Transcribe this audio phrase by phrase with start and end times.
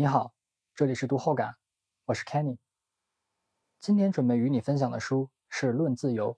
[0.00, 0.32] 你好，
[0.74, 1.56] 这里是读后感，
[2.06, 2.56] 我是 Kenny。
[3.80, 6.32] 今天准备与你分享的书是《论自由》，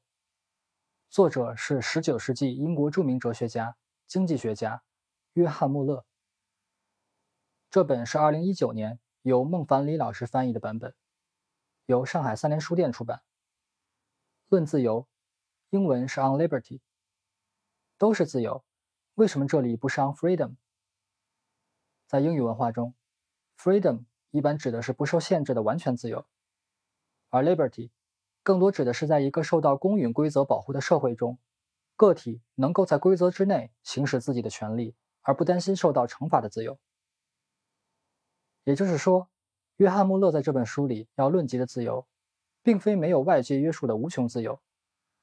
[1.08, 3.76] 作者是19世纪英国著名哲学家、
[4.08, 4.82] 经济学家
[5.34, 6.04] 约翰·穆勒。
[7.70, 10.92] 这本是2019年由孟凡礼老师翻译的版本，
[11.86, 13.18] 由上海三联书店出版。
[14.48, 15.02] 《论自由》，
[15.70, 16.80] 英文是 On Liberty，
[17.96, 18.64] 都是自由，
[19.14, 20.56] 为什么这里不是 On Freedom？
[22.08, 22.92] 在英语文化中
[23.62, 26.26] ，freedom 一般指的是不受限制的完全自由，
[27.30, 27.90] 而 liberty
[28.42, 31.38] 更多指的是在一个受到公允规则保护的社会中，
[31.94, 36.76] 个体能够在规则之内行使自己的权利，而不担心受到惩罚的自由。
[38.64, 39.28] 也就是说，
[39.76, 42.06] 约翰·穆勒在这本书里要论及的自由，
[42.64, 44.60] 并非没有外界约束的无穷自由，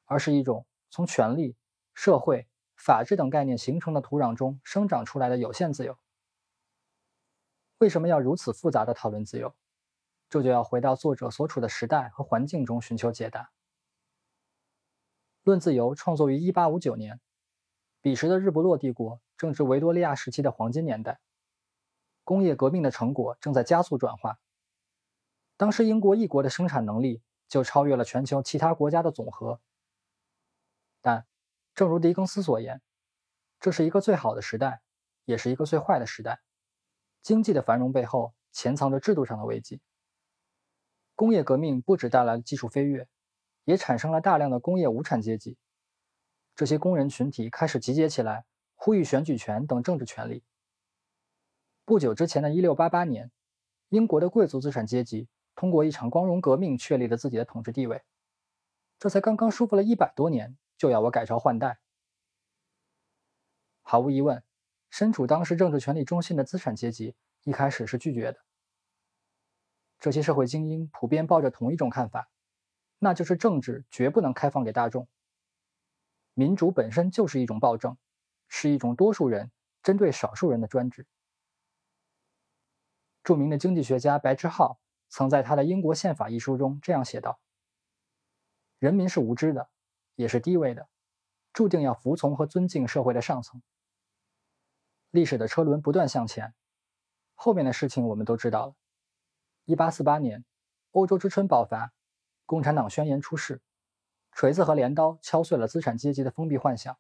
[0.06, 1.58] 而是一种从权利、
[1.94, 5.98] 社会、法治等概念形成的土壤中生长出来的有限自由。
[7.80, 9.56] 为什么要如此复杂的讨论自由？
[10.30, 13.44] 这就要回到作者所处的时代和环境中寻求解答。
[15.44, 17.22] 《论自由》创作于1859年，
[18.02, 21.20] 彼时的日不落帝国正值维多利亚时期的黄金年代，
[22.26, 24.40] 工业革命的成果正在加速转化。
[25.56, 29.62] 当时英国一国的生产能力就超越了全球其他国家的总和。
[31.02, 31.26] 但，
[31.74, 32.82] 正如狄更斯所言，
[33.58, 34.82] 这是一个最好的时代，
[35.24, 36.42] 也是一个最坏的时代。
[37.22, 39.82] 经济的繁荣背后潜藏着制度上的危机。
[41.16, 43.08] 工业革命不止带来了技术飞跃，
[43.66, 45.58] 也产生了大量的工业无产阶级。
[46.56, 50.44] 这些工人群体开始集结起来，呼吁选举权等政治权利。
[51.86, 53.32] 不久之前的一六八八年，
[53.90, 58.02] 英国的贵族资产阶级通过一场光荣革命确立了自己的统治地位。
[58.98, 61.80] 这才刚刚舒服了一百多年，就要我改朝换代。
[63.82, 64.44] 毫无疑问。
[64.90, 68.40] 身处当时政治权力中心的资产阶级一开始是拒绝的。
[70.00, 72.30] 这些社会精英普遍抱着同一种看法，
[72.98, 75.08] 那就是政治绝不能开放给大众。
[76.34, 77.98] 民主本身就是一种暴政，
[78.48, 79.52] 是一种多数人
[79.84, 81.06] 针对少数人的专制。
[83.24, 87.40] 著名的经济学家白之浩曾在他的《英国宪法》一书中这样写道
[88.80, 89.70] ：“人民是无知的，
[90.16, 90.88] 也是低位的，
[91.52, 93.62] 注定要服从和尊敬社会的上层。”
[95.12, 96.54] 历史的车轮不断向前，
[97.34, 98.76] 后面的事情我们都知道了。
[99.66, 100.46] 一八四八年，
[100.92, 101.94] 欧洲之春爆发，
[102.46, 103.62] 共产党宣言出世，
[104.32, 106.96] 锤子和镰刀敲碎了资产阶级的封闭幻想。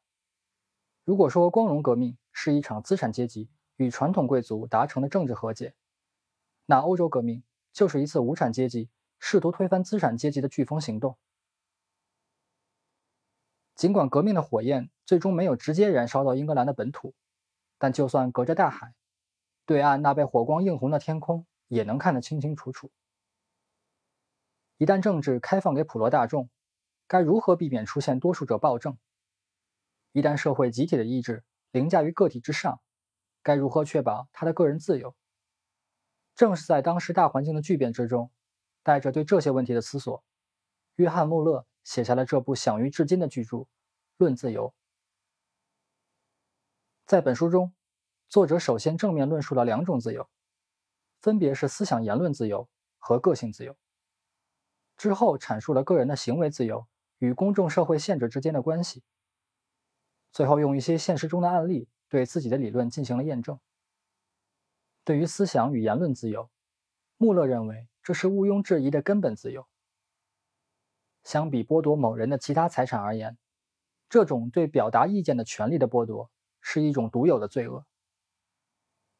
[1.03, 5.75] 如果说光荣革命是一场资产阶级与传统贵族达成的政治和解，
[6.65, 8.89] 那欧洲革命就是一次无产阶级
[9.19, 11.17] 试图推翻资产阶级的飓风行动。
[13.75, 17.13] 尽管革命的火焰最终没有直接燃烧到英格兰的本土。
[17.79, 18.93] 但就算隔着大海，
[19.65, 22.91] 对岸那被火光映红的天空也能看得清清楚楚。
[24.77, 26.49] 一旦政治开放给普罗大众，
[27.07, 28.97] 该如何避免出现多数者暴政？
[30.11, 32.81] 一旦社会集体的意志凌驾于个体之上，
[33.41, 35.15] 该如何确保他的个人自由？
[36.35, 38.31] 正是在当时大环境的巨变之中，
[38.83, 40.23] 带着对这些问题的思索，
[40.95, 43.57] 约翰·穆勒写下了这部享誉至今的巨著
[44.17, 44.67] 《论自由》。
[47.09, 47.73] 在本书中，
[48.27, 50.29] 作者首先正面论述了两种自由，
[51.19, 53.75] 分别是思想言论自由和个性自由。
[54.95, 56.85] 之后阐述了个人的行为自由
[57.17, 59.01] 与公众社会限制之间的关系。
[60.31, 63.59] 最后用一些现实中的案例对自己的理论进行了验证。
[65.03, 66.51] 对于思想与言论自由，
[67.17, 69.67] 穆勒认为这是毋庸置疑的根本自由。
[71.23, 73.35] 相比剥夺某人的其他财产而言，
[74.07, 76.29] 这种对表达意见的权利的剥夺。
[76.61, 77.85] 是一种独有的罪恶。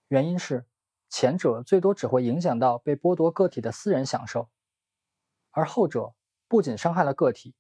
[0.08, 0.66] 原因是，
[1.08, 4.50] 前者最多只会影响到被剥夺个体的私人享受，
[5.52, 6.14] 而后者
[6.48, 7.54] 不仅伤害了个体，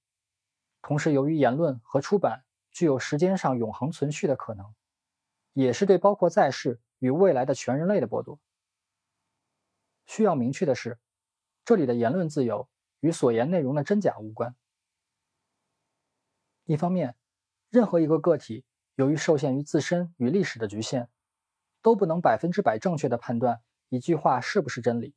[0.82, 4.74] 同时由于言论和出版具有时间上永恒存续的可能，
[5.54, 8.40] 也是对包括在世与未来的全人类的剥夺。
[10.08, 10.98] 需要明确的是，
[11.64, 12.68] 这里的言论自由
[13.00, 14.56] 与所言内容的真假无关。
[16.66, 17.16] 一方面，
[17.70, 18.66] 任何一个个体。
[19.00, 21.08] 由于受限于自身与历史的局限，
[21.82, 25.16] 都不能百分之百正确的判断一句话是不是真理，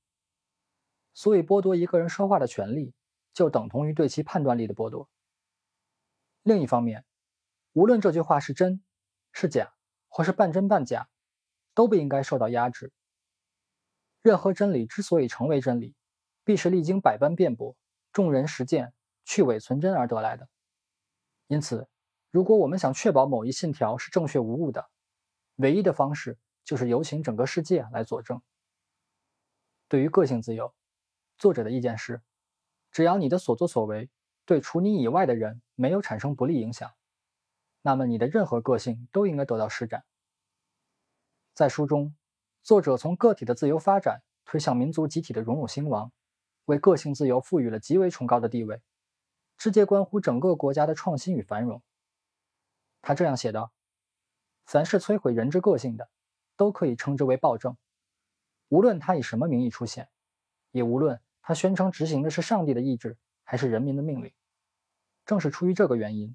[1.15, 2.95] 所以剥夺一个人说话的权利，
[3.35, 5.11] 就等同于对其判断力的剥夺。
[6.45, 7.05] 另一方面，
[7.73, 8.81] 无论这句话是真
[9.33, 9.75] 是假，
[10.07, 11.09] 或是半真半假，
[11.75, 12.93] 都不应该受到压制。
[14.23, 15.97] 任何真理之所以成为真理，
[16.45, 17.77] 必是历经百般辩驳、
[18.13, 18.95] 众人实践、
[19.25, 20.49] 去伪存真而得来的。
[21.49, 21.89] 因此。
[22.33, 24.89] 如果我们想确保某一信条是正确无误的，
[25.57, 28.41] 唯一的方式就是有请整个世界来佐证。
[29.87, 30.75] 对于个性自由，
[31.37, 32.23] 作者的意见是：
[32.91, 34.09] 只要你的所作所为
[34.47, 36.91] 对除你以外的人没有产生不利影响，
[37.83, 40.07] 那么你的任何个性都应该得到施展。
[41.53, 42.17] 在书中，
[42.63, 46.11] 作者从个体的自由发展推向民族集体的荣辱兴亡，
[46.65, 48.81] 为个性自由赋予了极为崇高的地位，
[49.59, 51.83] 直接关乎整个国家的创新与繁荣。
[53.03, 53.73] 他这样写道
[54.65, 56.09] ：“凡是摧毁人之个性的，
[56.57, 57.77] 都可以称之为暴政。”
[58.71, 60.09] 无论他以什么名义出现，
[60.71, 64.33] 也无论他宣称执行的是上帝的意志还是人民的命令，
[65.27, 66.35] 正是出于这个原因，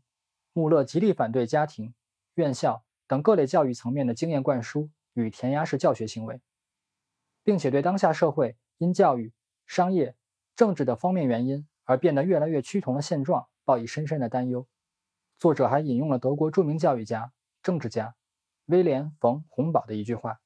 [0.54, 1.96] 穆勒极力反对家庭、
[2.36, 6.42] 院校等各类教育层面的经验灌输与填鸭式教学行为，
[7.44, 9.34] 并且对当下社会因教育、
[9.66, 10.16] 商业、
[10.56, 14.68] 政治的方面原因而变得越来越趋同的现状抱以深深的担忧。
[15.40, 17.32] 作者还引用了德国著名教育家、
[17.62, 18.16] 政治家
[18.66, 20.40] 威廉·冯·洪堡的一句话。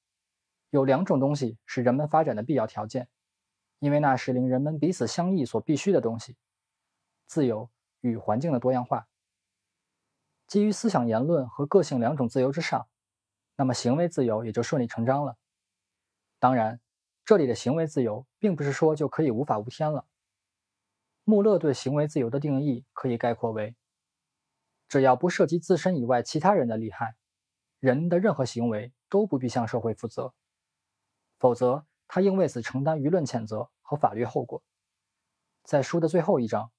[0.69, 3.09] 有两种东西是人们发展的必要条件，
[3.79, 6.37] 因为那是令人们彼此相异所必须的东西：
[7.25, 7.69] 自由
[8.01, 9.07] 与环境的多样化。
[10.47, 12.87] 基于思想言论和个性两种自由之上，
[13.55, 15.37] 那么行为自由也就顺理成章了。
[16.39, 16.81] 当然，
[17.23, 20.05] 这里的行为自由并不是说就可以无法无天了。
[21.23, 23.75] 穆勒对行为自由的定义可以概括为：
[24.91, 27.15] 只要不涉及自身以外其他人的利害，
[27.79, 30.33] 人的任何行为都不必向社会负责。
[31.39, 34.61] 否则，他应为此承担舆论谴责和法律后果。
[35.63, 36.73] 在书的最后一章，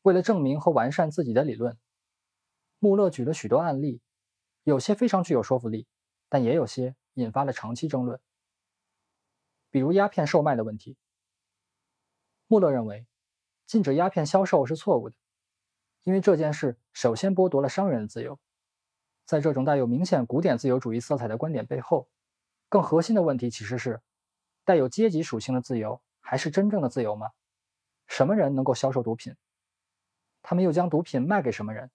[0.00, 1.76] 为了证明和完善自己的理论，
[2.78, 4.00] 穆勒举了许多案例，
[4.62, 5.86] 有些非常具有说服力，
[6.30, 8.18] 但也有些引发了长期争论。
[9.68, 10.96] 比如鸦片售卖的问题，
[12.46, 13.06] 穆勒认为
[13.66, 15.16] 禁止鸦片销售是错误的，
[16.04, 18.38] 因为这件事首先剥夺了商人的自由。
[19.24, 22.08] 在这种带有明显古典自由主义色彩的观点背后。
[22.68, 24.00] 更核心的问题其实是，
[24.64, 27.30] 带有阶级属性的自由还是真正的自由吗？
[28.06, 29.36] 什么人能够销售毒品？
[30.40, 31.90] 他们又将毒品卖给什么人？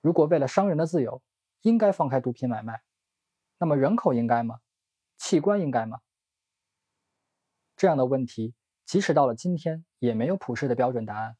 [0.00, 1.22] 如果为了商人的自由，
[1.62, 2.82] 应该放开毒品买卖，
[3.58, 4.60] 那么人口应该吗？
[5.16, 6.00] 器官应该吗？
[7.76, 8.54] 这样的问题，
[8.84, 11.36] 即使到了今天，也没有普世的标准答案。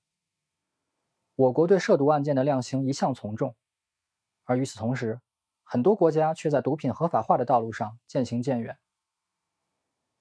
[1.36, 3.54] 我国对涉毒案件的量刑一向从重，
[4.44, 5.20] 而与此同时，
[5.62, 8.78] 很多国家却在毒品合法化的道路上渐行渐远。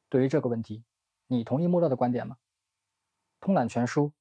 [0.10, 0.84] 对于这个问题，
[1.28, 2.36] 你同意穆勒的观点吗？
[3.40, 4.12] 通览全书，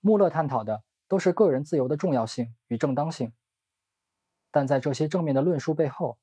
[0.00, 3.32] 穆勒探讨的都是个人自由的重要性与正当性，
[4.52, 6.18] 但在这些正面的论述背后，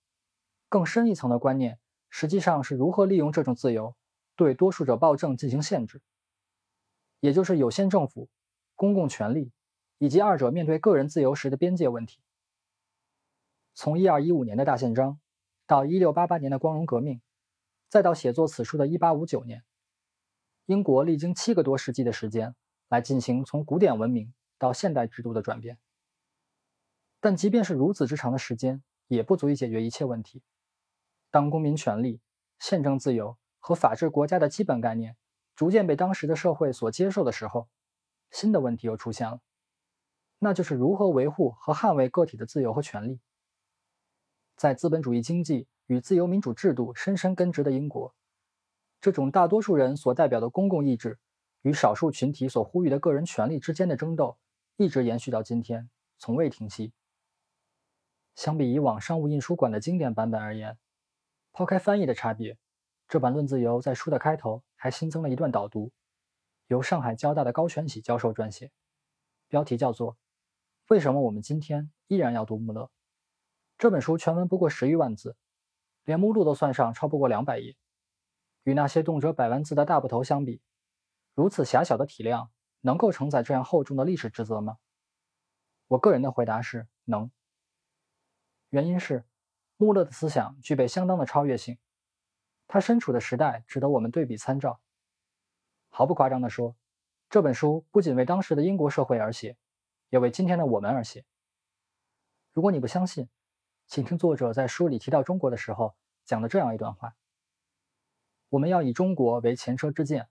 [0.70, 1.78] 更深一层的观念
[2.10, 3.98] 实际上是如何利用这种自由
[4.38, 6.02] 对多数者暴政进行限制，
[7.20, 8.30] 也就是有限政府、
[8.76, 9.52] 公共权力
[9.98, 12.20] 以及二者面对个人自由时的边界问题。
[13.74, 15.20] 从一二一五年的大宪章，
[15.68, 17.22] 到一六八八年的光荣革命，
[17.90, 19.64] 再到写作此书的一八五九年，
[20.66, 22.56] 英国历经七个多世纪的时间
[22.88, 25.78] 来进行从古典文明到现代制度的转变。
[27.20, 30.44] 但即便是如此之长的时间，也不足以解决一切问题。
[31.32, 32.22] 当公民权利、
[32.60, 35.18] 宪政自由和法治国家的基本概念
[35.56, 37.68] 逐渐被当时的社会所接受的时候，
[38.32, 39.42] 新的问题又出现了，
[40.40, 43.20] 那就是如何维护和捍卫个体的自由和权利。
[44.56, 48.14] 在资本主义经济与自由民主制度深深根植的英国，
[49.02, 51.20] 这种大多数人所代表的公共意志
[51.62, 54.38] 与少数群体所呼吁的个人权利之间的争斗，
[54.78, 56.94] 一直延续到今天，从未停息。
[58.36, 60.78] 相比以往商务印书馆的经典版本而言，
[61.52, 62.58] 抛开翻译的差别，
[63.08, 65.92] 这版《论自由》在书的开头还新增了一段导读，
[66.68, 68.72] 由上海交大的高全喜教授撰写，
[69.48, 70.14] 标题叫做
[70.88, 72.84] 《为什么我们今天依然要读穆勒》。
[73.76, 75.36] 这本书全文不过十余万字，
[76.04, 77.76] 连目录都算上，超不过两百页。
[78.62, 80.62] 与那些动辄百万字的大部头相比，
[81.34, 82.52] 如此狭小的体量，
[82.82, 84.78] 能够承载这样厚重的历史职责吗？
[85.88, 87.32] 我个人的回答是能。
[88.70, 89.26] 原因是，
[89.78, 91.80] 穆勒的思想具备相当的超越性，
[92.68, 94.80] 他身处的时代值得我们对比参照。
[95.90, 96.76] 毫不夸张地说，
[97.28, 99.58] 这本书不仅为当时的英国社会而写，
[100.16, 101.26] 也为今天的我们而写。
[102.54, 103.28] 如果你不相信，
[103.86, 105.94] 请听作者在书里提到中国的时候
[106.24, 107.18] 讲的这样一段话：
[108.48, 110.30] 我们要以中国为前车之鉴，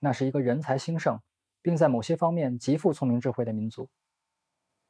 [0.00, 1.20] 那是一个人才兴盛，
[1.62, 3.88] 并在某些方面极富聪明智慧的民族。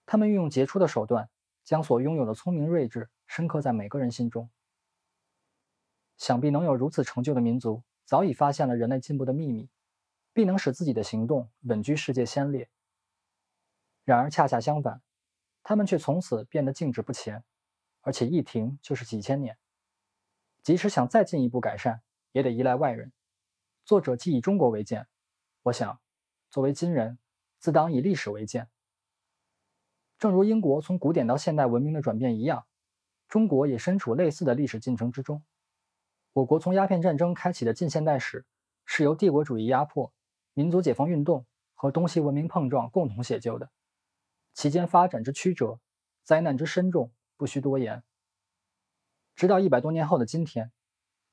[0.07, 1.29] 他们运用杰出的手段，
[1.63, 4.49] 将所拥有的聪明睿智深刻在每个人心中。
[6.17, 9.69] 想必能有如此成就的民族，早已发现了人类进步的秘密，
[10.33, 12.71] 并能使自己的行动稳居世界先列。
[14.07, 15.03] 然而，恰恰相反，
[15.65, 17.43] 他们却从此变得静止不前。
[18.03, 19.59] 而且一停就是几千年，
[20.63, 23.13] 即使想再进一步改善，也得依赖外人，
[23.85, 25.09] 作者既以中国为鉴，
[25.65, 26.01] 我想，
[26.51, 27.19] 作为今人，
[27.59, 28.69] 自当以历史为鉴。
[30.21, 32.65] 正如英国从古典到现代文明的转变一样，
[33.27, 35.43] 中国也身处类似的历史进程之中。
[36.33, 38.47] 我国从鸦片战争开启的近现代史，
[38.85, 40.13] 是由帝国主义压迫、
[40.55, 41.45] 民族解放运动
[41.75, 43.69] 和东西文明碰撞共同写就的。
[44.57, 45.81] 其间发展之曲折，
[46.25, 48.03] 灾难之深重，不需多言。
[49.35, 50.73] 直到一百多年后的今天，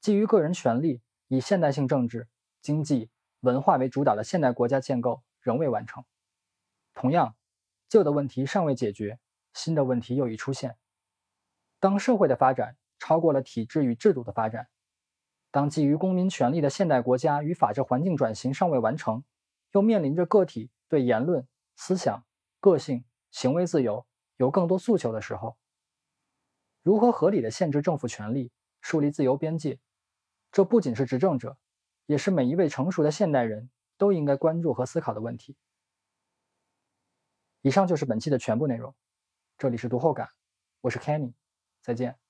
[0.01, 2.27] 基于个人权利、以现代性政治、
[2.61, 6.03] 经济、文化为主导的现代国家建构仍未完成。
[6.93, 7.37] 同样，
[7.87, 9.19] 旧的问题尚未解决，
[9.53, 10.75] 新的问题又已出现。
[11.79, 14.67] 当社会的发展超过了体制与制度的发展。
[15.49, 19.23] 当基于公民权利的现代国家与法治环境转型尚未完成，
[19.71, 22.25] 又面临着个体对言论、思想、
[22.59, 24.05] 个性、行为自由
[24.37, 25.57] 有更多诉求的时候，
[26.83, 29.79] 如何合理的限制政府权力、树立自由边界，
[30.51, 31.57] 这不仅是执政者，
[32.05, 35.57] 也是每一位成熟的现代人都应该关注和思考的问题。
[37.61, 38.93] 以上就是本期的全部内容，
[39.57, 40.29] 这里是读后感，
[40.81, 41.33] 我是 Kenny，
[41.81, 42.22] 再见。